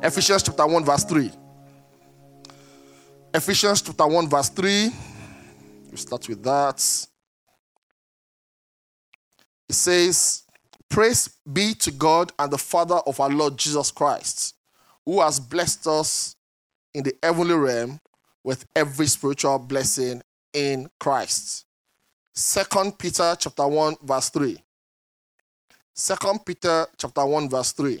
[0.00, 1.30] Ephesians chapter 1, verse 3.
[3.34, 4.90] Ephesians chapter 1, verse 3.
[5.90, 7.06] We start with that.
[9.68, 10.44] It says,
[10.88, 14.54] Praise be to God and the Father of our Lord Jesus Christ,
[15.04, 16.36] who has blessed us
[16.94, 18.00] in the heavenly realm
[18.44, 20.22] with every spiritual blessing
[20.52, 21.66] in Christ.
[22.34, 24.62] Second Peter chapter 1 verse 3.
[25.92, 28.00] Second Peter chapter 1 verse 3.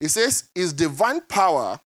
[0.00, 1.80] It says, His divine power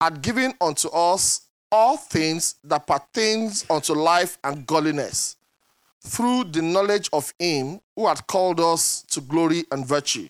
[0.00, 5.36] had given unto us all things that pertains unto life and godliness
[6.00, 10.28] through the knowledge of him who had called us to glory and virtue.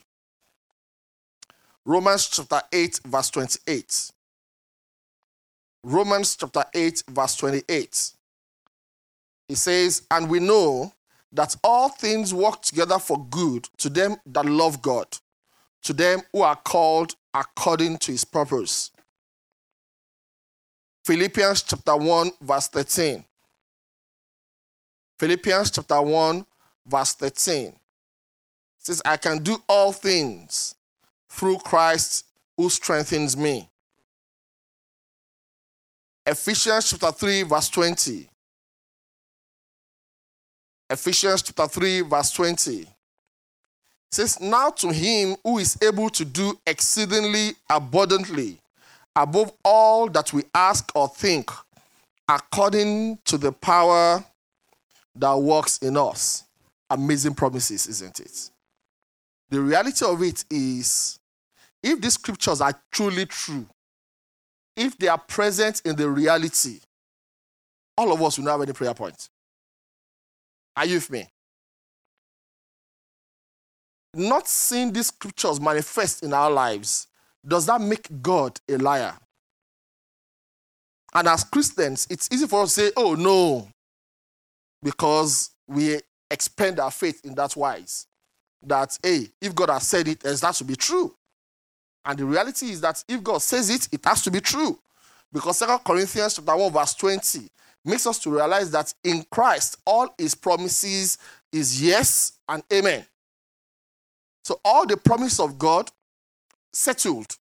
[1.84, 4.10] Romans chapter 8, verse 28.
[5.84, 8.10] Romans chapter 8, verse 28.
[9.48, 10.92] It says, And we know
[11.32, 15.06] that all things work together for good to them that love God,
[15.86, 18.90] to them who are called according to his purpose.
[21.04, 23.24] Philippians chapter 1, verse 13.
[25.20, 26.44] Philippians chapter 1,
[26.86, 27.66] verse 13.
[27.66, 27.74] It
[28.78, 30.74] says, I can do all things
[31.30, 33.68] through Christ who strengthens me.
[36.26, 38.28] Ephesians chapter 3, verse 20.
[40.90, 42.88] Ephesians chapter 3, verse 20.
[44.10, 48.60] Says, Now to him who is able to do exceedingly abundantly
[49.14, 51.50] above all that we ask or think,
[52.28, 54.24] according to the power
[55.14, 56.44] that works in us.
[56.90, 58.50] Amazing promises, isn't it?
[59.48, 61.18] The reality of it is,
[61.82, 63.66] if these scriptures are truly true,
[64.76, 66.80] if they are present in the reality,
[67.96, 69.28] all of us will not have any prayer point.
[70.76, 71.26] Are you with me?
[74.16, 77.06] Not seeing these scriptures manifest in our lives,
[77.46, 79.12] does that make God a liar?
[81.12, 83.68] And as Christians, it's easy for us to say, oh no,
[84.82, 86.00] because we
[86.30, 88.06] expand our faith in that wise.
[88.62, 91.14] That, hey, if God has said it, it has to be true.
[92.02, 94.78] And the reality is that if God says it, it has to be true.
[95.30, 97.48] Because 2 Corinthians chapter 1, verse 20
[97.84, 101.18] makes us to realize that in Christ, all his promises
[101.52, 103.04] is yes and amen.
[104.46, 105.90] So all the promise of God
[106.72, 107.36] settled.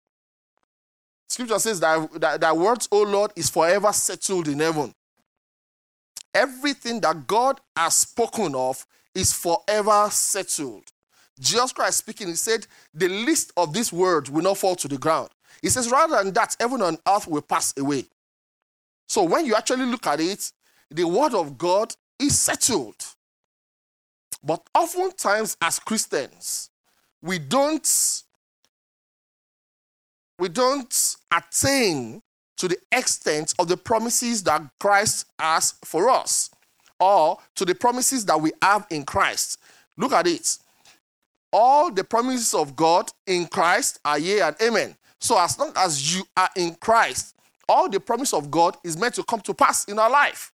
[1.30, 4.92] Scripture says that, that, that words, O Lord, is forever settled in heaven.
[6.34, 8.84] Everything that God has spoken of
[9.14, 10.86] is forever settled.
[11.40, 14.98] Jesus Christ speaking, he said, The least of these words will not fall to the
[14.98, 15.30] ground.
[15.62, 18.06] He says, rather than that, heaven and earth will pass away.
[19.08, 20.52] So when you actually look at it,
[20.90, 22.96] the word of God is settled.
[24.44, 26.72] But oftentimes, as Christians,
[27.26, 28.24] we don't
[30.38, 32.22] we don't attain
[32.58, 36.52] to the extent of the promises that Christ has for us
[37.00, 39.60] or to the promises that we have in Christ.
[39.98, 40.58] Look at it.
[41.52, 44.96] All the promises of God in Christ are yea and amen.
[45.20, 47.36] So as long as you are in Christ,
[47.68, 50.52] all the promise of God is meant to come to pass in our life.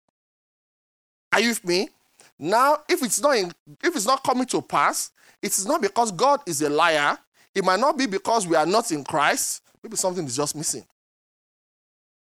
[1.32, 1.90] Are you with me?
[2.38, 3.52] Now, if it's not in,
[3.84, 5.12] if it's not coming to pass,
[5.42, 7.18] it is not because God is a liar.
[7.56, 9.62] It might not be because we are not in Christ.
[9.84, 10.86] Maybe something is just missing.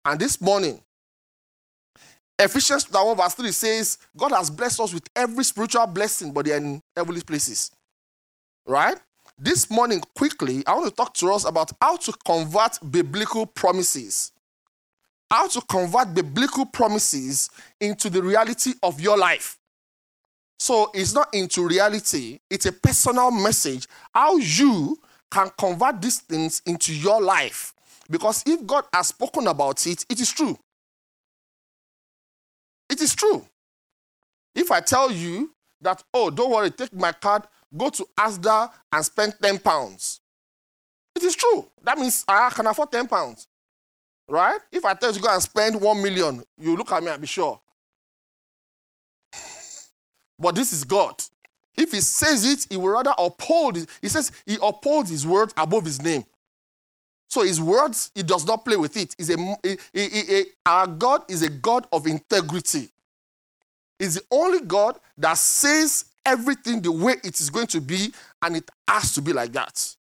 [0.05, 0.81] And this morning,
[2.39, 6.53] Ephesians 1 verse 3 says, God has blessed us with every spiritual blessing, but they
[6.53, 7.71] are in heavenly places.
[8.65, 8.97] Right?
[9.37, 14.31] This morning, quickly, I want to talk to us about how to convert biblical promises.
[15.29, 17.49] How to convert biblical promises
[17.79, 19.57] into the reality of your life.
[20.61, 23.87] So it's not into reality, it's a personal message.
[24.13, 24.95] How you
[25.31, 27.73] can convert these things into your life.
[28.07, 30.55] Because if God has spoken about it, it is true.
[32.91, 33.43] It is true.
[34.53, 35.51] If I tell you
[35.81, 37.41] that, oh, don't worry, take my card,
[37.75, 40.19] go to Asda and spend 10 pounds,
[41.15, 41.71] it is true.
[41.81, 43.47] That means I can afford 10 pounds.
[44.29, 44.59] Right?
[44.71, 47.25] If I tell you go and spend 1 million, you look at me and be
[47.25, 47.59] sure.
[50.41, 51.21] But this is God.
[51.77, 53.89] If he says it, he will rather uphold it.
[54.01, 56.25] He says he upholds his word above his name.
[57.29, 59.15] So his words, he does not play with it.
[59.17, 62.89] He's a, a, a, a, our God is a God of integrity.
[63.97, 68.11] He's the only God that says everything the way it is going to be,
[68.41, 69.95] and it has to be like that.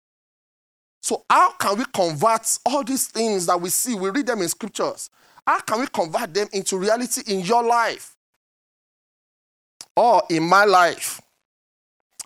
[1.01, 3.95] So, how can we convert all these things that we see?
[3.95, 5.09] We read them in scriptures.
[5.47, 8.15] How can we convert them into reality in your life
[10.01, 11.21] or in my life?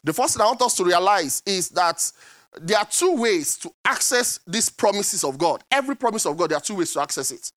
[0.04, 2.12] The first thing I want us to realize is that
[2.62, 5.62] there are two ways to access these promises of God.
[5.69, 7.51] Every promise of God, there are two ways to access it.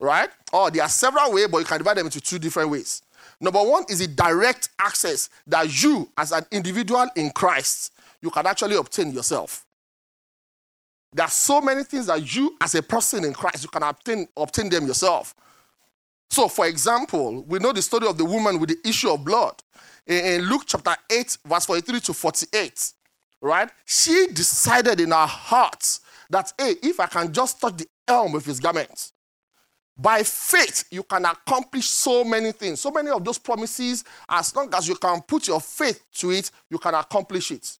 [0.00, 0.30] Right?
[0.54, 3.02] Or there are several ways, but you can divide them into two different ways.
[3.38, 7.92] Number one is the direct access that you, as an individual in Christ,
[8.22, 9.66] you can actually obtain yourself.
[11.12, 14.26] There are so many things that you, as a person in Christ, you can obtain,
[14.36, 15.34] obtain them yourself.
[16.30, 19.62] So, for example, we know the story of the woman with the issue of blood
[20.06, 22.92] in Luke chapter 8, verse 43 to 48
[23.40, 23.70] right?
[23.84, 25.98] She decided in her heart
[26.30, 29.12] that, hey, if I can just touch the elm of his garment,
[29.96, 32.80] by faith, you can accomplish so many things.
[32.80, 36.50] So many of those promises, as long as you can put your faith to it,
[36.70, 37.78] you can accomplish it.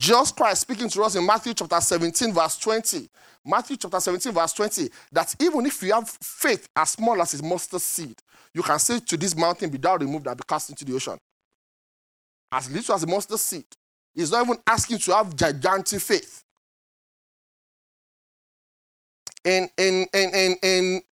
[0.00, 3.06] Jesus Christ speaking to us in Matthew chapter 17, verse 20.
[3.44, 7.42] Matthew chapter 17, verse 20, that even if you have faith as small as a
[7.44, 8.16] mustard seed,
[8.54, 11.18] you can say to this mountain, be thou removed and be cast into the ocean.
[12.50, 13.66] As little as a mustard seed.
[14.14, 16.44] He's not even asking to have gigantic faith.
[19.44, 21.02] In, in, in, in, in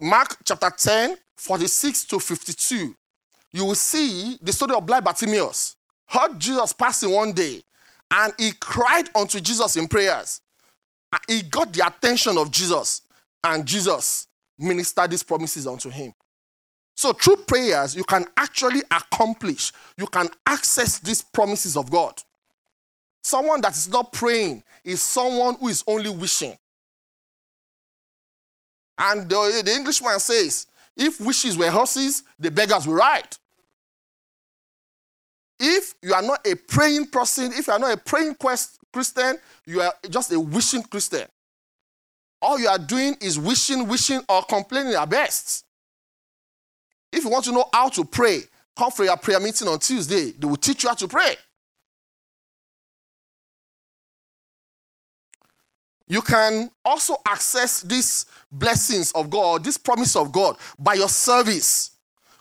[0.00, 2.94] Mark chapter 10, 46 to 52,
[3.52, 5.76] you will see the story of blind Bartimaeus.
[6.06, 7.62] Heard Jesus passing one day,
[8.10, 10.40] and he cried unto Jesus in prayers.
[11.26, 13.02] He got the attention of Jesus,
[13.44, 14.26] and Jesus
[14.58, 16.12] ministered these promises unto him.
[16.96, 22.20] So, through prayers, you can actually accomplish, you can access these promises of God.
[23.22, 26.56] Someone that is not praying is someone who is only wishing.
[28.98, 30.66] And the, the Englishman says,
[30.96, 33.28] if wishes were horses, the beggars will ride.
[35.60, 38.36] If you are not a praying person, if you are not a praying
[38.92, 41.26] Christian, you are just a wishing Christian.
[42.40, 45.64] All you are doing is wishing, wishing, or complaining at best.
[47.12, 48.42] If you want to know how to pray,
[48.76, 50.32] come for your prayer meeting on Tuesday.
[50.38, 51.34] They will teach you how to pray.
[56.06, 61.90] You can also access these blessings of God, this promise of God, by your service.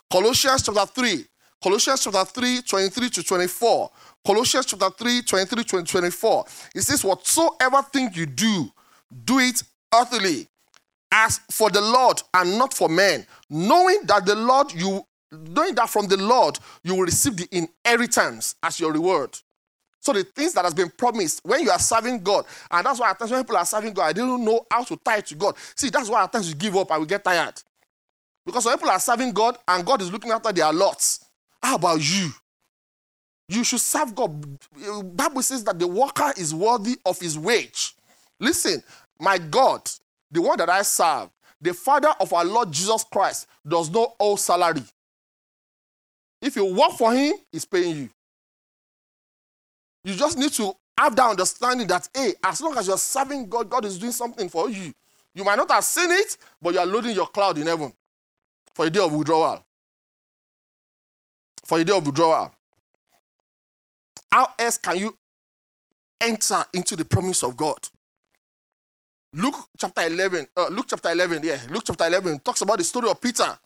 [0.09, 1.25] Colossians chapter 3,
[1.62, 3.92] Colossians chapter 3, 23 to 24.
[4.25, 6.45] Colossians chapter 3, 23 to 24.
[6.75, 8.71] It says, Whatsoever thing you do,
[9.25, 9.63] do it
[9.94, 10.48] earthily,
[11.12, 15.89] as for the Lord and not for men, knowing that the Lord you knowing that
[15.89, 19.38] from the Lord you will receive the inheritance as your reward.
[20.00, 23.09] So the things that has been promised when you are serving God, and that's why
[23.09, 25.56] at times when people are serving God, I didn't know how to tie to God.
[25.75, 27.62] See, that's why at times you give up and we get tired.
[28.45, 31.25] Because when people are serving God and God is looking after their lots,
[31.62, 32.30] how about you?
[33.50, 34.45] You should serve God.
[35.15, 37.95] Bible says that the worker is worthy of his wage.
[38.39, 38.83] Listen,
[39.19, 39.89] my God,
[40.30, 41.30] the one that I serve,
[41.62, 44.83] the Father of our Lord Jesus Christ, does not owe salary.
[46.42, 48.09] If you work for him, he's paying you.
[50.04, 53.69] You just need to have that understanding that, hey, as long as you're serving God,
[53.69, 54.94] God is doing something for you.
[55.33, 57.94] You might not have seen it, but you are loading your cloud in heaven
[58.74, 59.63] for a day of withdrawal.
[61.67, 62.51] For the day of withdrawal.
[64.31, 65.17] How else can you
[66.21, 67.77] enter into the promise of God?
[69.33, 73.09] Luke chapter 11, uh, Luke chapter 11, yeah, Luke chapter 11 talks about the story
[73.09, 73.57] of Peter.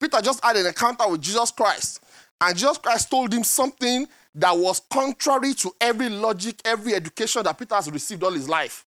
[0.00, 2.02] Peter just had an encounter with Jesus Christ,
[2.40, 7.58] and Jesus Christ told him something that was contrary to every logic, every education that
[7.58, 8.86] Peter has received all his life.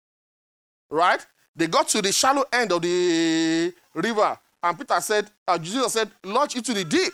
[0.92, 1.26] Right?
[1.56, 6.12] They got to the shallow end of the river, and Peter said, uh, Jesus said,
[6.24, 7.14] launch into the deep.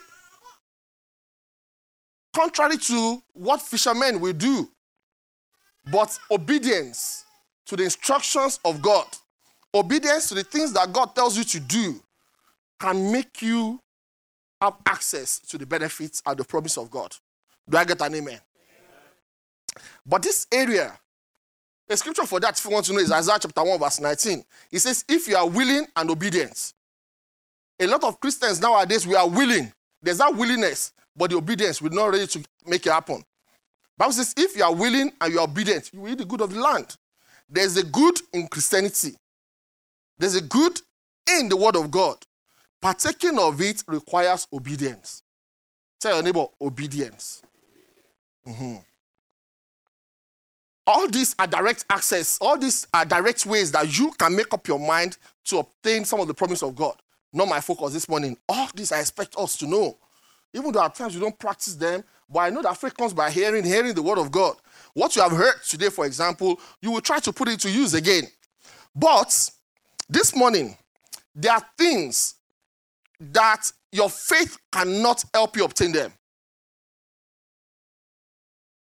[2.36, 4.70] Contrary to what fishermen will do,
[5.92, 7.26] but obedience
[7.66, 9.06] to the instructions of God,
[9.74, 12.02] obedience to the things that God tells you to do,
[12.80, 13.80] can make you
[14.62, 17.16] have access to the benefits and the promise of God.
[17.68, 18.22] Do I get an amen?
[18.28, 18.40] amen?
[20.06, 20.98] But this area,
[21.88, 24.44] the scripture for that, if you want to know, is Isaiah chapter 1, verse 19.
[24.72, 26.74] It says, If you are willing and obedient.
[27.80, 29.72] A lot of Christians nowadays, we are willing.
[30.02, 33.22] There's that willingness, but the obedience, we're not ready to make it happen.
[33.98, 36.40] Bible says, if you are willing and you are obedient, you will eat the good
[36.40, 36.96] of the land.
[37.50, 39.18] There's a good in Christianity.
[40.18, 40.80] There's a good
[41.38, 42.16] in the word of God.
[42.82, 45.22] Partaking of it requires obedience.
[46.00, 47.42] Tell your neighbor, obedience.
[48.48, 48.76] Mm-hmm.
[50.88, 52.38] All these are direct access.
[52.40, 56.22] All these are direct ways that you can make up your mind to obtain some
[56.22, 56.96] of the promise of God.
[57.34, 58.38] Not my focus this morning.
[58.48, 59.98] All these I expect us to know.
[60.54, 63.30] Even though at times you don't practice them, but I know that faith comes by
[63.30, 64.56] hearing, hearing the word of God.
[64.94, 67.94] What you have heard today, for example, you will try to put it to use
[67.94, 68.24] again.
[68.96, 69.50] But
[70.10, 70.76] this morning,
[71.36, 72.36] there are things
[73.20, 76.12] that your faith cannot help you obtain them.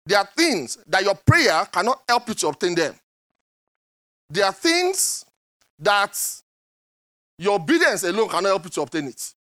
[0.06, 2.94] There are things that your prayer cannot help you to obtain them.
[4.30, 5.26] There are things
[5.80, 6.18] that
[7.38, 9.34] your obedience alone cannot help you to obtain it.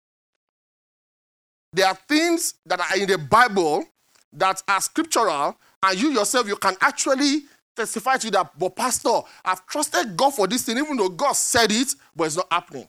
[1.74, 3.86] There are things that are in the Bible
[4.34, 7.44] that are scriptural, and you yourself, you can actually
[7.76, 8.58] testify to that.
[8.58, 12.38] But, Pastor, I've trusted God for this thing, even though God said it, but it's
[12.38, 12.88] not happening.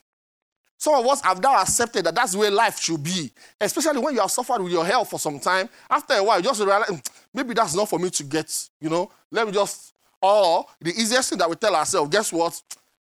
[0.79, 4.21] Some of us have now accepted that that's where life should be, especially when you
[4.21, 5.69] have suffered with your health for some time.
[5.89, 6.97] After a while, you just realize hmm,
[7.33, 11.31] maybe that's not for me to get, you know, let me just, or the easiest
[11.31, 12.61] thing that we tell ourselves, guess what?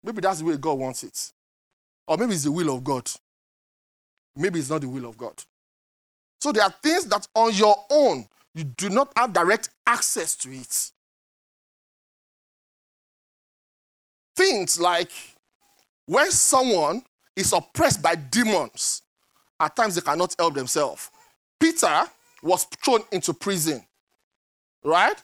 [0.04, 1.32] Maybe that's the way God wants it.
[2.08, 3.10] Or maybe it's the will of God.
[4.36, 5.34] Maybe it's not the will of God.
[6.44, 10.52] So there are things that on your own, you do not have direct access to
[10.52, 10.92] it.
[14.36, 15.10] Things like
[16.06, 17.02] when someone
[17.34, 19.04] is oppressed by demons.
[19.58, 21.12] At times they cannot help themselves.
[21.62, 22.04] Peter
[22.42, 23.82] was thrown into prison,
[24.84, 25.16] right?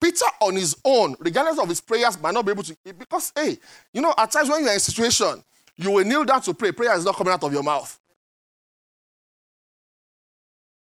[0.00, 3.58] Peter on his own, regardless of his prayers, might not be able to, because, hey,
[3.92, 5.44] you know, at times when you're in a situation,
[5.76, 8.00] you will kneel down to pray, prayer is not coming out of your mouth.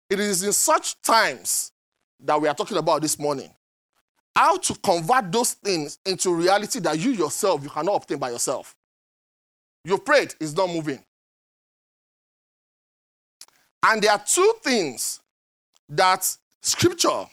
[0.09, 1.71] It is in such times
[2.19, 3.51] that we are talking about this morning.
[4.35, 8.75] How to convert those things into reality that you yourself you cannot obtain by yourself.
[9.83, 11.03] You've prayed, it's not moving.
[13.83, 15.21] And there are two things
[15.89, 17.25] that scripture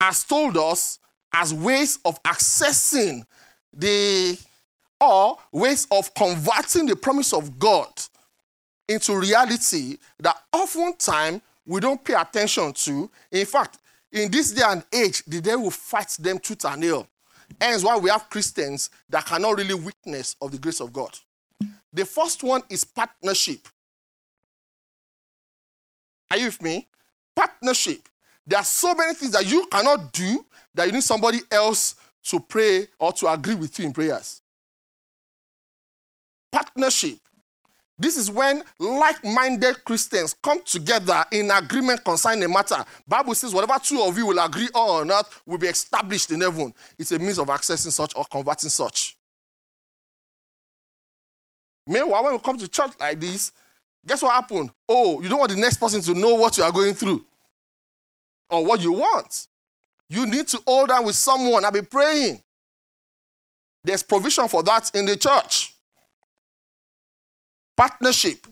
[0.00, 0.98] has told us
[1.32, 3.24] as ways of accessing
[3.72, 4.38] the
[5.00, 7.88] or ways of converting the promise of God
[8.88, 13.10] into reality that oftentimes we don't pay attention to.
[13.32, 13.78] In fact,
[14.12, 17.06] in this day and age, the devil fights them tooth and nail.
[17.60, 21.16] Hence why we have Christians that cannot really witness of the grace of God.
[21.92, 23.68] The first one is partnership.
[26.30, 26.86] Are you with me?
[27.34, 28.08] Partnership.
[28.46, 32.40] There are so many things that you cannot do that you need somebody else to
[32.40, 34.42] pray or to agree with you in prayers.
[36.50, 37.18] Partnership.
[37.98, 42.84] This is when like-minded Christians come together in agreement concerning a matter.
[43.08, 46.42] Bible says whatever two of you will agree on or not will be established in
[46.42, 46.74] heaven.
[46.98, 49.16] It's a means of accessing such or converting such.
[51.86, 53.52] Meanwhile, when we come to church like this,
[54.06, 54.70] guess what happened?
[54.88, 57.24] Oh, you don't want the next person to know what you are going through
[58.50, 59.46] or what you want.
[60.10, 62.42] You need to hold on with someone and be praying.
[63.82, 65.75] There's provision for that in the church.
[67.76, 68.46] Partnership.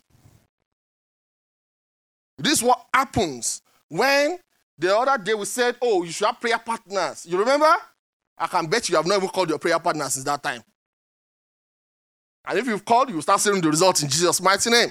[2.38, 4.38] This is what happens when
[4.76, 7.26] the other day we said, Oh, you should have prayer partners.
[7.26, 7.73] You remember?
[8.37, 10.62] I can bet you have not even called your prayer partners since that time.
[12.47, 14.90] And if you've called, you start seeing the results in Jesus' mighty name.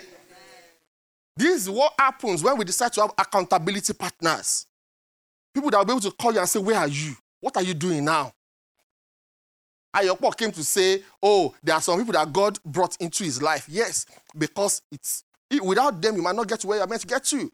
[1.36, 4.66] This is what happens when we decide to have accountability partners.
[5.54, 7.14] People that will be able to call you and say, Where are you?
[7.42, 8.32] What are you doing now?
[9.96, 13.68] Ayokpo came to say, Oh, there are some people that God brought into his life.
[13.70, 14.06] Yes,
[14.38, 15.24] because it's
[15.64, 17.52] without them, you might not get to where you're meant to get to.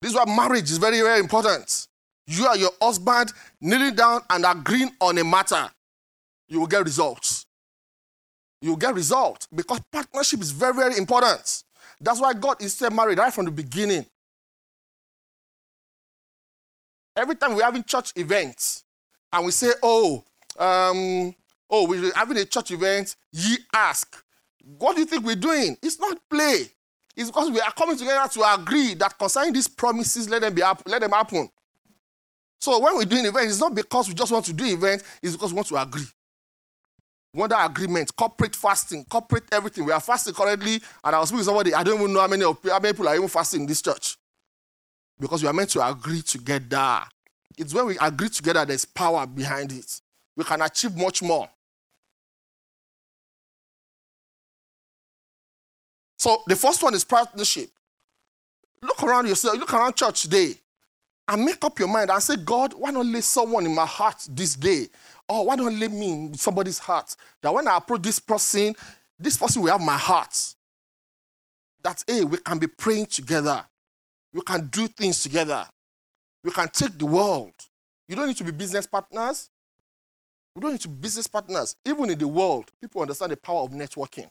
[0.00, 1.88] This is why marriage is very, very important.
[2.26, 5.68] You are your husband kneeling down and agreeing on a matter.
[6.48, 7.46] You will get results.
[8.60, 11.64] You will get results because partnership is very, very important.
[12.00, 14.06] That's why God is still married right from the beginning.
[17.18, 18.84] Every time we're having church events
[19.32, 20.22] and we say, oh,
[20.56, 21.34] um,
[21.68, 24.24] oh, we're having a church event, ye ask.
[24.78, 25.76] What do you think we're doing?
[25.82, 26.70] It's not play.
[27.16, 30.62] It's because we are coming together to agree that concerning these promises, let them be
[30.86, 31.48] let them happen.
[32.60, 35.32] So when we're doing events, it's not because we just want to do events, it's
[35.32, 36.06] because we want to agree.
[37.34, 39.84] We want that agreement, corporate fasting, corporate everything.
[39.84, 42.28] We are fasting currently, and I was speaking to somebody, I don't even know how
[42.28, 44.16] many, how many people are even fasting in this church.
[45.20, 47.02] Because we are meant to agree together.
[47.56, 50.00] It's when we agree together, there's power behind it.
[50.36, 51.48] We can achieve much more.
[56.18, 57.70] So the first one is partnership.
[58.82, 60.54] Look around yourself, look around church today
[61.28, 64.26] and make up your mind and say, God, why not lay someone in my heart
[64.30, 64.88] this day?
[65.28, 67.14] Or why don't lay me in somebody's heart?
[67.42, 68.74] That when I approach this person,
[69.18, 70.54] this person will have my heart.
[71.82, 73.64] That, hey, we can be praying together.
[74.32, 75.66] We can do things together.
[76.44, 77.52] We can take the world.
[78.06, 79.50] You don't need to be business partners.
[80.54, 81.76] We don't need to be business partners.
[81.84, 84.30] Even in the world, people understand the power of networking.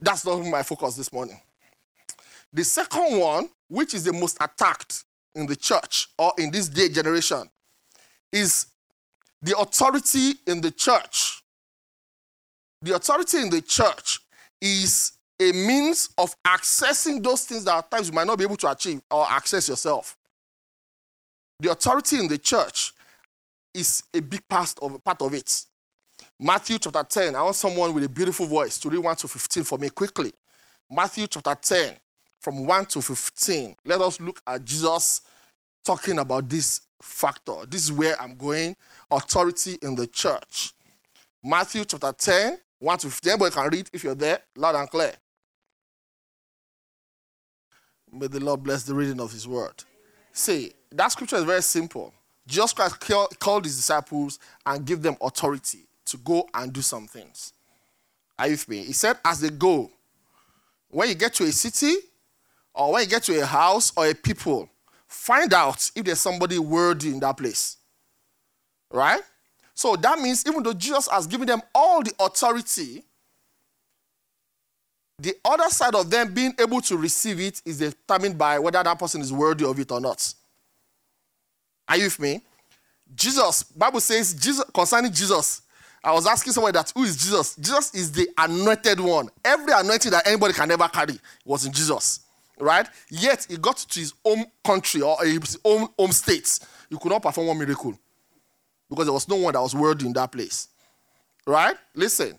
[0.00, 1.40] That's not my focus this morning.
[2.52, 6.88] The second one, which is the most attacked in the church or in this day
[6.88, 7.48] generation,
[8.32, 8.66] is
[9.42, 11.42] the authority in the church.
[12.82, 14.20] The authority in the church
[14.60, 18.56] is a means of accessing those things that at times you might not be able
[18.56, 20.16] to achieve or access yourself.
[21.58, 22.92] The authority in the church
[23.72, 25.64] is a big part of, part of it.
[26.38, 27.34] Matthew chapter 10.
[27.34, 30.32] I want someone with a beautiful voice to read 1 to 15 for me quickly.
[30.90, 31.94] Matthew chapter 10,
[32.40, 33.76] from 1 to 15.
[33.84, 35.22] Let us look at Jesus
[35.84, 37.64] talking about this factor.
[37.68, 38.76] This is where I'm going
[39.10, 40.72] authority in the church.
[41.42, 43.32] Matthew chapter 10, 1 to 15.
[43.32, 45.12] Anybody can read if you're there, loud and clear.
[48.12, 49.84] May the Lord bless the reading of his word.
[50.32, 52.12] See, that scripture is very simple.
[52.46, 52.98] Jesus Christ
[53.38, 57.52] called his disciples and gave them authority to go and do some things.
[58.38, 58.78] Are you with me?
[58.78, 59.90] He said, as they go,
[60.88, 61.94] when you get to a city
[62.74, 64.68] or when you get to a house or a people,
[65.06, 67.76] find out if there's somebody worthy in that place.
[68.90, 69.20] Right?
[69.74, 73.04] So that means even though Jesus has given them all the authority,
[75.20, 78.98] the other side of them being able to receive it is determined by whether that
[78.98, 80.34] person is worthy of it or not.
[81.88, 82.40] Are you with me?
[83.14, 85.62] Jesus, Bible says Jesus concerning Jesus.
[86.02, 87.56] I was asking someone that who is Jesus?
[87.56, 89.28] Jesus is the anointed one.
[89.44, 92.20] Every anointing that anybody can ever carry was in Jesus.
[92.58, 92.86] Right?
[93.10, 96.60] Yet he got to his own country or his own home state.
[96.88, 97.98] He could not perform one miracle.
[98.88, 100.68] Because there was no one that was worthy in that place.
[101.46, 101.76] Right?
[101.94, 102.38] Listen.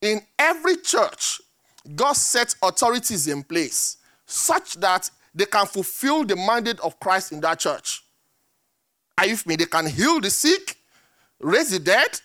[0.00, 1.40] In every church,
[1.94, 7.40] God sets authorities in place such that they can fulfill the mandate of Christ in
[7.40, 8.04] that church.
[9.18, 9.56] Are me?
[9.56, 10.76] They can heal the sick,
[11.40, 12.20] raise the dead,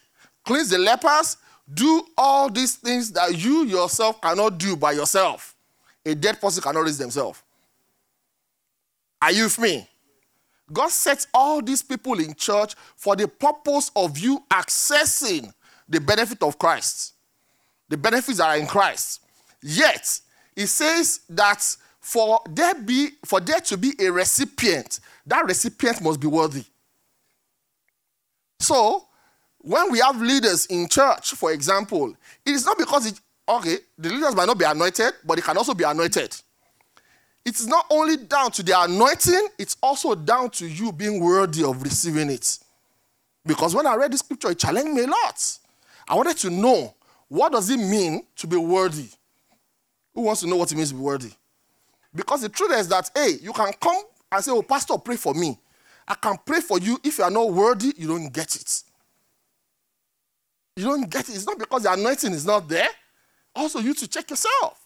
[0.46, 1.38] cleanse the lepers,
[1.74, 5.56] do all these things that you yourself cannot do by yourself.
[6.06, 7.42] A dead person cannot raise themselves.
[9.22, 9.88] Are you with me?
[10.72, 15.54] God sets all these people in church for the purpose of you accessing
[15.90, 17.14] the benefit of Christ,
[17.90, 19.22] the benefits are in Christ.
[19.62, 20.20] Yet,
[20.56, 26.20] it says that for there be for there to be a recipient, that recipient must
[26.20, 26.64] be worthy.
[28.60, 29.08] So,
[29.60, 32.16] when we have leaders in church, for example,
[32.46, 35.58] it is not because it, okay, the leaders might not be anointed, but they can
[35.58, 36.36] also be anointed.
[37.46, 41.82] It's not only down to the anointing, it's also down to you being worthy of
[41.82, 42.60] receiving it.
[43.46, 45.58] Because when I read the scripture, it challenged me a lot.
[46.08, 46.94] I wanted to know
[47.30, 49.10] what does it mean to be worthy?
[50.18, 51.30] Who wants to know what it means to be worthy?
[52.16, 54.02] Because the truth is that, hey, you can come
[54.32, 55.60] and say, oh, Pastor, pray for me.
[56.08, 57.00] I can pray for you.
[57.04, 58.82] If you are not worthy, you don't get it.
[60.76, 61.36] You don't get it.
[61.36, 62.88] It's not because the anointing is not there.
[63.56, 64.84] Also, you to check yourself.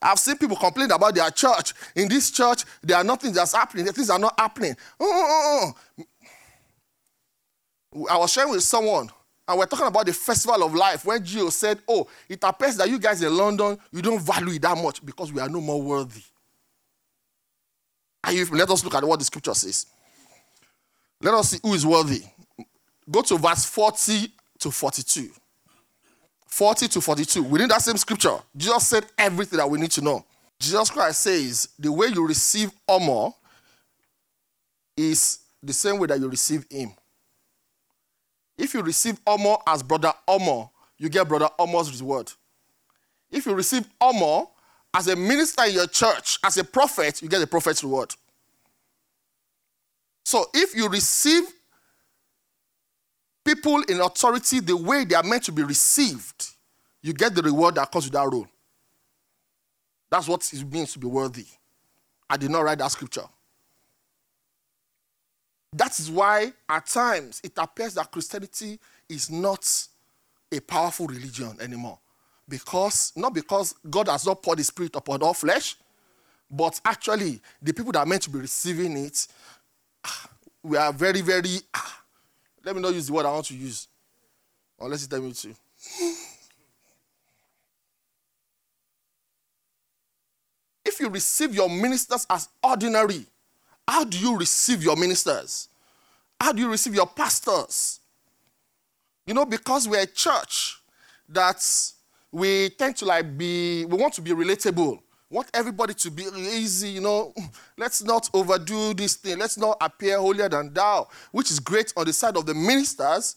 [0.00, 1.74] I've seen people complain about their church.
[1.96, 3.86] In this church, there are nothing that's happening.
[3.86, 4.76] Things are not happening.
[5.00, 5.72] I
[7.92, 9.10] was sharing with someone,
[9.50, 12.88] and we're talking about the festival of life when Gio said, Oh, it appears that
[12.88, 15.82] you guys in London, you don't value it that much because we are no more
[15.82, 16.22] worthy.
[18.24, 19.86] Let us look at what the scripture says.
[21.20, 22.22] Let us see who is worthy.
[23.10, 25.30] Go to verse 40 to 42.
[26.46, 27.42] 40 to 42.
[27.42, 30.24] Within that same scripture, Jesus said everything that we need to know.
[30.60, 33.30] Jesus Christ says the way you receive honor
[34.96, 36.92] is the same way that you receive Him.
[38.60, 40.68] If you receive honor as brother honor,
[40.98, 42.30] you get brother honor's reward.
[43.30, 44.44] If you receive honor
[44.92, 48.14] as a minister in your church, as a prophet, you get a prophet's reward.
[50.26, 51.44] So if you receive
[53.46, 56.50] people in authority the way they are meant to be received,
[57.00, 58.46] you get the reward that comes with that role.
[60.10, 61.46] That's what it means to be worthy.
[62.28, 63.24] I did not write that scripture.
[65.72, 68.78] That is why, at times, it appears that Christianity
[69.08, 69.64] is not
[70.52, 71.98] a powerful religion anymore.
[72.48, 75.76] Because, not because God has not poured the Spirit upon all flesh,
[76.50, 79.28] but actually, the people that are meant to be receiving it,
[80.04, 80.28] ah,
[80.62, 81.60] we are very, very.
[81.72, 82.02] Ah,
[82.64, 83.86] let me not use the word I want to use.
[84.80, 85.54] Unless you tell me to.
[90.84, 93.24] if you receive your ministers as ordinary,
[93.86, 95.68] how do you receive your ministers?
[96.40, 98.00] How do you receive your pastors?
[99.26, 100.80] You know, because we're a church
[101.28, 101.64] that
[102.32, 105.00] we tend to like be, we want to be relatable.
[105.28, 107.32] Want everybody to be easy, you know.
[107.78, 109.38] Let's not overdo this thing.
[109.38, 113.36] Let's not appear holier than thou, which is great on the side of the ministers.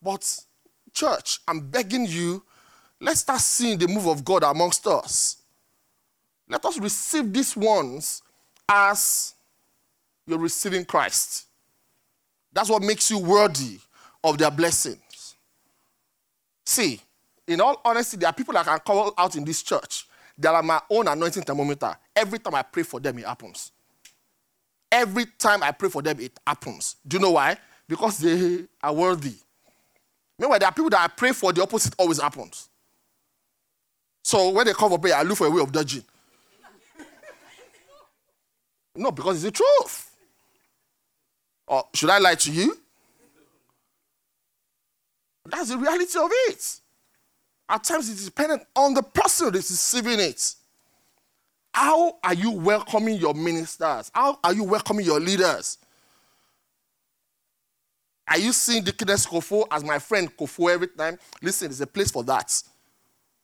[0.00, 0.38] But,
[0.92, 2.44] church, I'm begging you,
[3.00, 5.38] let's start seeing the move of God amongst us.
[6.48, 8.22] Let us receive these ones
[8.68, 9.33] as
[10.26, 11.46] you're receiving Christ.
[12.52, 13.78] That's what makes you worthy
[14.22, 15.34] of their blessings.
[16.64, 17.00] See,
[17.46, 20.06] in all honesty, there are people that can call out in this church.
[20.38, 21.96] They are my own anointing thermometer.
[22.16, 23.72] Every time I pray for them, it happens.
[24.90, 26.96] Every time I pray for them, it happens.
[27.06, 27.56] Do you know why?
[27.88, 29.34] Because they are worthy.
[30.38, 32.68] Meanwhile, there are people that I pray for, the opposite always happens.
[34.22, 36.04] So when they come for prayer, I look for a way of dodging.
[38.96, 40.13] no, because it's the truth.
[41.66, 42.76] Or should I lie to you?
[45.46, 46.80] That's the reality of it.
[47.68, 50.54] At times, it's dependent on the person that is receiving it.
[51.72, 54.10] How are you welcoming your ministers?
[54.14, 55.78] How are you welcoming your leaders?
[58.28, 61.18] Are you seeing Deaconess Kofo as my friend Kofo every time?
[61.42, 62.62] Listen, there's a place for that.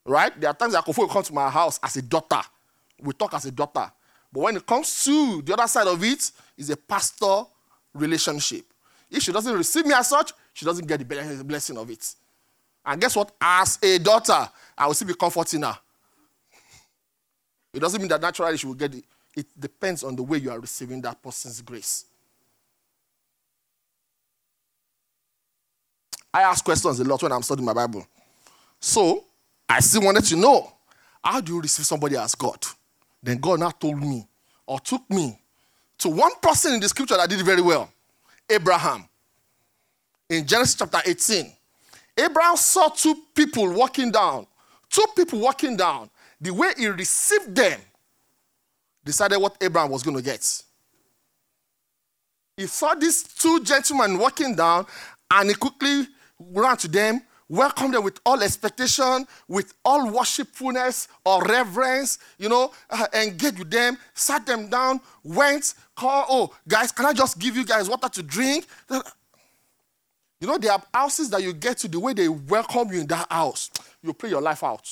[0.06, 0.38] Right?
[0.40, 2.40] There are times that Kofo will come to my house as a daughter.
[3.02, 3.90] We talk as a daughter.
[4.33, 6.33] But when it comes to the other side of it's
[6.70, 7.42] a pastor
[7.94, 8.64] relationship.
[9.11, 12.14] If she doesn't receive me as such, she doesn't get the blessing of it.
[12.85, 13.33] And guess what?
[13.40, 15.76] As a daughter, I will still be comforting her.
[17.72, 19.05] It doesn't mean that naturally she will get it.
[19.37, 22.05] It depends on the way you are receiving that person's grace.
[26.33, 28.07] I ask questions a lot when I'm studying my Bible.
[28.79, 29.24] So
[29.68, 30.72] I still wanted to know
[31.22, 32.64] how do you receive somebody as God?
[33.22, 34.26] Then God now told me
[34.66, 35.39] or took me
[36.00, 37.90] to one person in the scripture that did very well
[38.48, 39.04] Abraham.
[40.28, 41.52] In Genesis chapter 18,
[42.18, 44.46] Abraham saw two people walking down,
[44.88, 46.10] two people walking down.
[46.40, 47.80] The way he received them
[49.04, 50.62] decided what Abraham was going to get.
[52.56, 54.86] He saw these two gentlemen walking down
[55.30, 56.06] and he quickly
[56.38, 62.72] ran to them, welcomed them with all expectation, with all worshipfulness or reverence, you know,
[62.88, 67.56] uh, engaged with them, sat them down, went, called, oh, guys, can I just give
[67.56, 68.66] you guys water to drink?
[68.88, 73.06] You know, there are houses that you get to, the way they welcome you in
[73.08, 74.88] that house, you play your life out.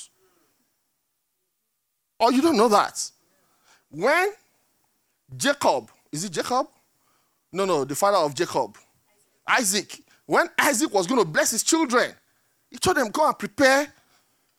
[2.18, 3.08] Or you don't know that.
[3.88, 4.30] When
[5.34, 6.66] Jacob, is it Jacob?
[7.52, 8.76] No, no, the father of Jacob,
[9.46, 12.12] Isaac, when Isaac was going to bless his children,
[12.70, 13.92] he told them, Go and prepare.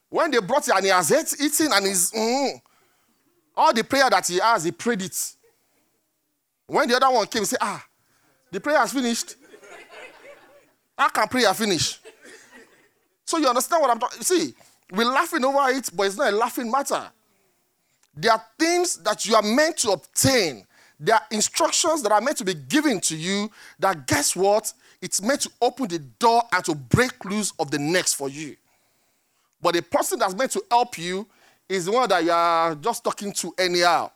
[0.10, 2.60] When they brought it and he has eaten and he's, mm,
[3.56, 5.34] all the prayer that he has, he prayed it.
[6.66, 7.86] When the other one came, he said, Ah,
[8.52, 9.36] the prayer has finished.
[10.98, 12.00] How can prayer finish?
[13.26, 14.22] So you understand what I'm talking?
[14.22, 14.54] See,
[14.92, 17.10] we're laughing over it, but it's not a laughing matter.
[18.16, 20.66] There are things that you are meant to obtain.
[21.00, 24.74] There are instructions that are meant to be given to you that guess what?
[25.02, 28.56] It's meant to open the door and to break loose of the next for you.
[29.62, 31.26] But the person that's meant to help you
[31.68, 34.12] is the one that you are just talking to anyhow.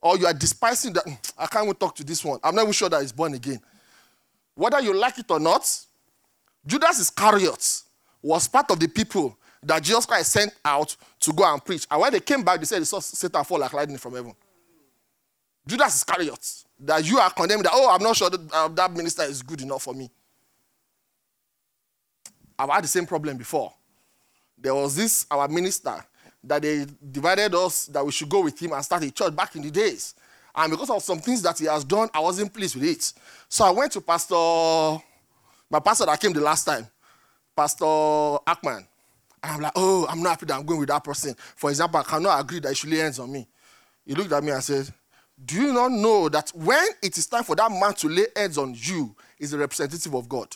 [0.00, 1.04] Or you are despising that.
[1.04, 2.38] Hmm, I can't even talk to this one.
[2.42, 3.60] I'm not even sure that he's born again.
[4.54, 5.68] Whether you like it or not,
[6.66, 7.82] Judas Iscariot
[8.20, 11.86] was part of the people that Jesus Christ sent out to go and preach.
[11.90, 14.34] And when they came back, they said they saw Satan fall like lightning from heaven.
[15.66, 19.22] Judas Iscariot that you are condemning that, oh, I'm not sure that, uh, that minister
[19.22, 20.10] is good enough for me.
[22.58, 23.72] I've had the same problem before.
[24.58, 26.04] There was this, our minister,
[26.44, 29.54] that they divided us that we should go with him and start a church back
[29.54, 30.14] in the days.
[30.54, 33.12] And because of some things that he has done, I wasn't pleased with it.
[33.48, 34.34] So I went to Pastor,
[35.70, 36.86] my pastor that came the last time,
[37.56, 38.86] Pastor Ackman.
[39.44, 41.34] And I'm like, oh, I'm not happy that I'm going with that person.
[41.56, 43.46] For example, I cannot agree that he should lay hands on me.
[44.04, 44.92] He looked at me and said,
[45.44, 48.58] do you not know that when it is time for that man to lay hands
[48.58, 50.54] on you, is a representative of God?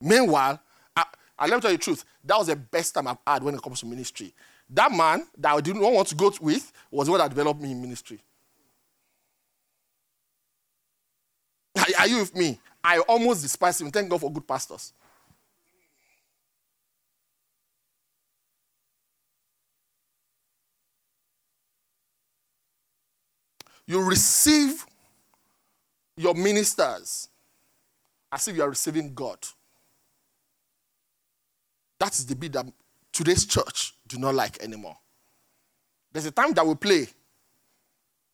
[0.00, 0.60] Meanwhile,
[0.96, 1.04] I,
[1.38, 2.04] I let me tell you the truth.
[2.24, 4.32] That was the best time I've had when it comes to ministry.
[4.68, 7.72] That man that I didn't want to go with was the one that developed me
[7.72, 8.20] in ministry.
[11.76, 12.58] Are, are you with me?
[12.82, 13.90] I almost despise him.
[13.90, 14.92] Thank God for good pastors.
[23.86, 24.86] You receive
[26.16, 27.28] your ministers
[28.32, 29.38] as if you are receiving God.
[31.98, 32.66] That is the bit that
[33.12, 34.96] today's church do not like anymore.
[36.12, 37.06] There's a time that we play.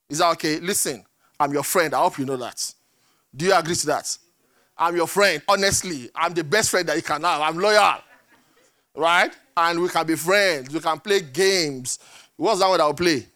[0.09, 0.61] Is that okay?
[0.61, 1.05] Listen,
[1.39, 1.93] I'm your friend.
[1.95, 2.75] I hope you know that.
[3.35, 4.17] Do you agree to that?
[4.79, 5.43] I'm your friend.
[5.49, 7.41] Honestly, I'm the best friend that you can have.
[7.41, 7.97] I'm loyal.
[8.95, 9.33] Right?
[9.57, 10.73] And we can be friends.
[10.73, 11.99] We can play games.
[12.37, 13.27] What's that that we play?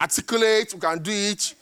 [0.00, 1.54] Articulate, we can do it.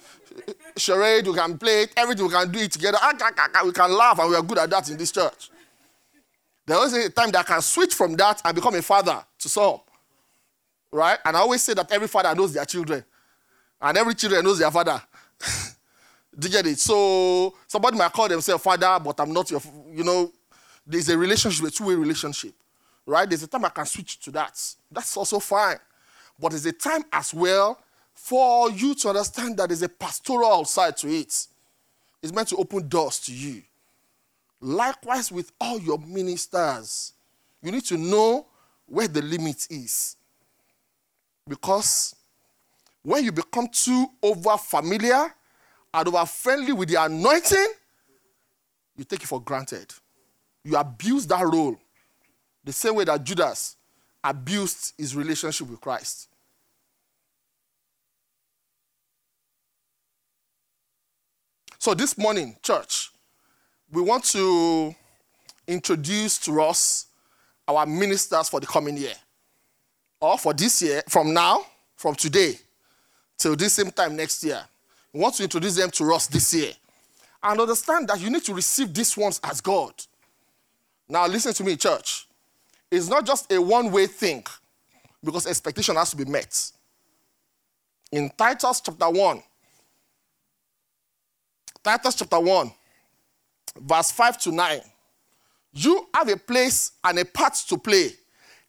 [0.76, 1.92] Charade, we can play it.
[1.96, 2.98] Everything we can do it together.
[3.00, 5.50] Ah, we can laugh, and we are good at that in this church.
[6.64, 9.48] There is a time that I can switch from that and become a father to
[9.48, 9.80] some.
[10.92, 11.18] Right?
[11.24, 13.04] And I always say that every father knows their children.
[13.80, 15.00] And every children knows their father.
[16.38, 16.78] do you get it?
[16.78, 19.60] So somebody might call themselves father, but I'm not your,
[19.92, 20.30] you know,
[20.86, 22.54] there's a relationship, a two-way relationship,
[23.06, 23.28] right?
[23.28, 24.60] There's a time I can switch to that.
[24.90, 25.78] That's also fine.
[26.38, 27.78] But there's a time as well
[28.20, 31.46] for you to understand that there's a pastoral side to it.
[32.22, 33.62] It's meant to open doors to you.
[34.60, 37.12] Likewise with all your ministers,
[37.62, 38.46] you need to know
[38.86, 40.16] where the limit is.
[41.46, 42.14] Because
[43.02, 45.32] when you become too over familiar
[45.94, 47.68] and over friendly with the anointing,
[48.96, 49.94] you take it for granted.
[50.64, 51.78] You abuse that role
[52.64, 53.76] the same way that Judas
[54.22, 56.28] abused his relationship with Christ.
[61.80, 63.12] So, this morning, church,
[63.92, 64.92] we want to
[65.64, 67.06] introduce to us
[67.68, 69.14] our ministers for the coming year.
[70.20, 71.64] Or for this year, from now,
[71.94, 72.54] from today,
[73.36, 74.60] till this same time next year.
[75.12, 76.72] We want to introduce them to us this year.
[77.44, 79.92] And understand that you need to receive these ones as God.
[81.08, 82.26] Now, listen to me, church.
[82.90, 84.44] It's not just a one way thing
[85.22, 86.72] because expectation has to be met.
[88.10, 89.42] In Titus chapter 1,
[91.88, 92.70] Titus chapter 1,
[93.80, 94.80] verse 5 to 9,
[95.72, 98.10] you have a place and a part to play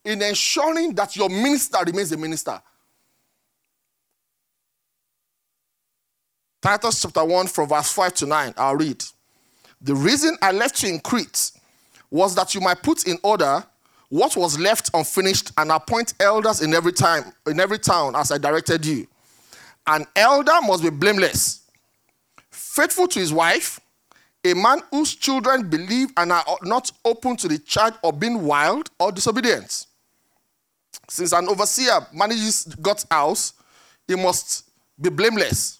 [0.05, 2.61] in ensuring that your minister remains a minister.
[6.61, 9.03] Titus chapter 1 from verse 5 to 9, I'll read.
[9.81, 11.51] The reason I left you in Crete
[12.09, 13.65] was that you might put in order
[14.07, 18.37] what was left unfinished and appoint elders in every time in every town as I
[18.37, 19.07] directed you.
[19.87, 21.58] An elder must be blameless,
[22.79, 23.81] faithful to his wife,
[24.45, 28.89] a man whose children believe and are not open to the charge of being wild
[28.97, 29.85] or disobedient.
[31.09, 33.53] Since an overseer manages God's house,
[34.07, 35.79] he must be blameless.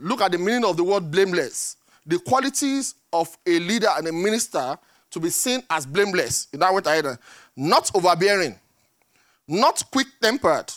[0.00, 1.76] Look at the meaning of the word blameless.
[2.04, 4.78] The qualities of a leader and a minister
[5.10, 6.48] to be seen as blameless.
[6.52, 7.14] In that way,
[7.56, 8.54] not overbearing,
[9.46, 10.70] not quick tempered,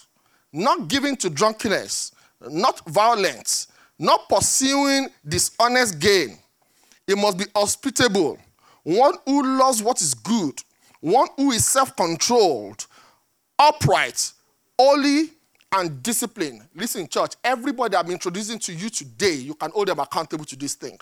[0.53, 2.13] not given to drunkenness,
[2.49, 3.67] not violent,
[4.01, 6.37] not pursuing dishonest gain.
[7.07, 8.37] It must be hospitable,
[8.83, 10.59] one who loves what is good,
[10.99, 12.85] one who is self controlled,
[13.59, 14.31] upright,
[14.77, 15.29] holy,
[15.73, 16.61] and disciplined.
[16.75, 20.73] Listen, church, everybody I'm introducing to you today, you can hold them accountable to this
[20.73, 20.97] thing.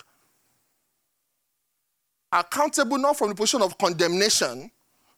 [2.32, 4.70] Accountable not from the position of condemnation,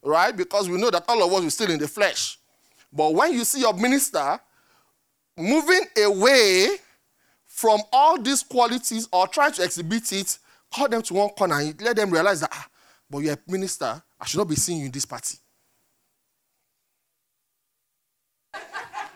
[0.02, 0.34] right?
[0.34, 2.38] Because we know that all of us are still in the flesh.
[2.92, 4.40] But when you see your minister
[5.36, 6.76] moving away
[7.52, 10.38] from all these qualities or try to exhibit it,
[10.74, 12.66] call them to one corner and let them realize that, ah,
[13.10, 15.36] but you're a minister, I should not be seeing you in this party.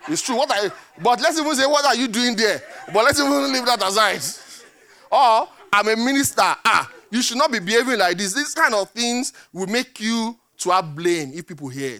[0.07, 0.37] It's true.
[0.37, 0.71] What I,
[1.01, 2.61] but let's even say, what are you doing there?
[2.93, 4.21] But let's even leave that aside.
[5.11, 6.41] Or I'm a minister.
[6.41, 8.33] Ah, you should not be behaving like this.
[8.33, 11.99] These kind of things will make you to have blame if people hear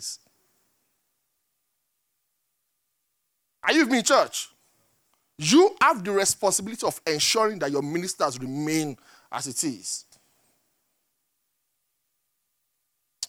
[3.63, 4.49] Are you me, church?
[5.37, 8.97] You have the responsibility of ensuring that your ministers remain
[9.31, 10.05] as it is.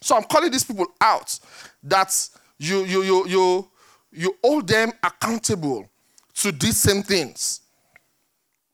[0.00, 1.38] So I'm calling these people out
[1.82, 3.68] that you you you you
[4.10, 5.88] you hold them accountable
[6.34, 7.60] to these same things.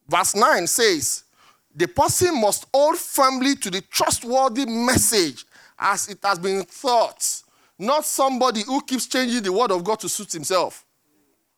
[0.06, 1.24] Verse 9 says,
[1.74, 5.44] the person must hold firmly to the trustworthy message
[5.78, 7.42] as it has been thought,
[7.78, 10.83] not somebody who keeps changing the word of God to suit himself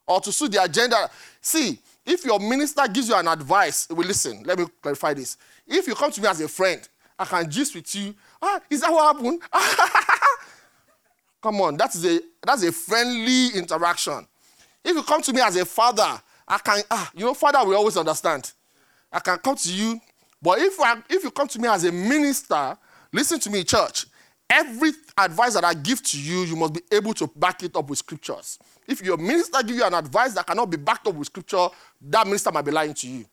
[0.06, 1.10] or to suit the agenda.
[1.40, 5.36] See, if your minister gives you an advice, well, listen, let me clarify this.
[5.66, 6.86] If you come to me as a friend,
[7.18, 8.14] I can gist with you.
[8.40, 9.42] Ah, is that what happened?
[11.42, 14.26] come on, that is a that's a friendly interaction.
[14.84, 17.76] If you come to me as a father, I can ah, you know, father will
[17.76, 18.52] always understand.
[19.12, 20.00] I can come to you,
[20.42, 22.76] but if I, if you come to me as a minister,
[23.12, 24.06] listen to me, church.
[24.48, 27.90] Every advice that I give to you, you must be able to back it up
[27.90, 28.58] with scriptures.
[28.86, 31.68] If your minister give you an advice that cannot be backed up with scripture,
[32.00, 33.24] that minister might be lying to you.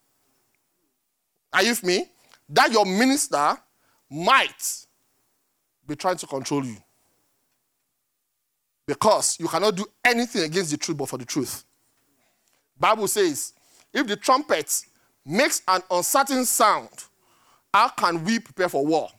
[1.53, 2.05] Are you with me?
[2.49, 3.55] That your minister
[4.09, 4.85] might
[5.87, 6.77] be trying to control you.
[8.87, 11.63] Because you cannot do anything against the truth but for the truth.
[12.77, 13.53] Bible says,
[13.93, 14.81] if the trumpet
[15.25, 16.89] makes an uncertain sound,
[17.73, 19.09] how can we prepare for war?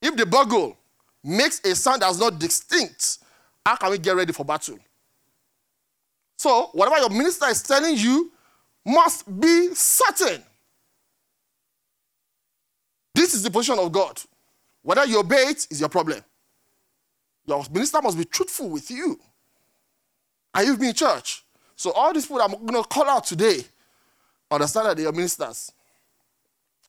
[0.00, 0.76] If the bugle
[1.22, 3.18] makes a sound that's not distinct,
[3.64, 4.78] how can we get ready for battle?
[6.36, 8.30] So, whatever your minister is telling you
[8.84, 10.42] must be certain.
[13.14, 14.20] This is the position of God.
[14.82, 16.22] Whether you obey it is your problem.
[17.46, 19.18] Your minister must be truthful with you.
[20.54, 21.44] Are you me, church?
[21.74, 23.64] So, all these people I'm going to call out today
[24.50, 25.72] understand that they are ministers.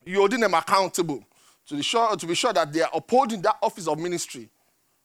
[0.06, 1.24] You're holding them accountable
[1.68, 4.50] to be sure to be sure that they are upholding that office of ministry,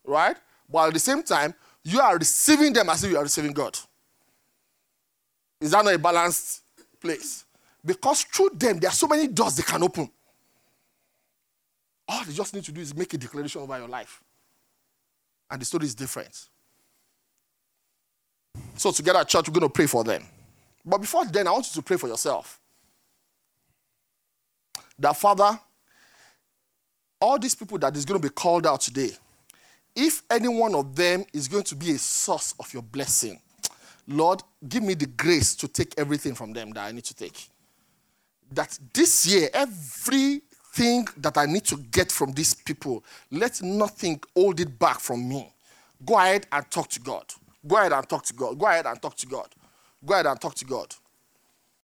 [0.04, 0.36] right?
[0.68, 3.78] But at the same time, you are receiving them as if you are receiving God.
[5.60, 6.62] Is that not a balanced
[7.00, 7.44] place?
[7.84, 10.10] Because through them, there are so many doors they can open.
[12.08, 14.22] All they just need to do is make a declaration over your life.
[15.50, 16.48] And the story is different.
[18.76, 20.24] So, together at church, we're going to pray for them.
[20.84, 22.60] But before then, I want you to pray for yourself.
[24.98, 25.58] That Father,
[27.22, 29.12] all these people that is going to be called out today,
[29.94, 33.40] if any one of them is going to be a source of your blessing,
[34.08, 37.48] Lord, give me the grace to take everything from them that I need to take.
[38.50, 44.58] That this year, everything that I need to get from these people, let nothing hold
[44.58, 45.54] it back from me.
[46.04, 47.24] Go ahead and talk to God.
[47.64, 48.58] Go ahead and talk to God.
[48.58, 49.48] Go ahead and talk to God.
[50.04, 50.92] Go ahead and talk to God.